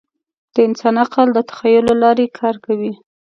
د 0.53 0.55
انسان 0.67 0.95
عقل 1.03 1.27
د 1.33 1.37
تخیل 1.49 1.83
له 1.89 1.95
لارې 2.03 2.27
کار 2.39 2.55
کوي. 2.65 2.93